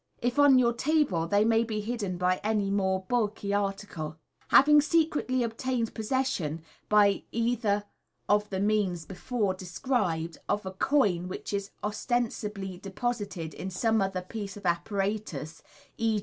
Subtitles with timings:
[0.19, 4.17] If on your table, they may be hidden by any more bulky article.
[4.47, 7.83] Having secretly obtained possession, by either
[8.27, 14.23] of the means before described, of a coin which is ostensibly deposited in some other
[14.23, 15.61] piece of apparatus,
[15.99, 16.19] e.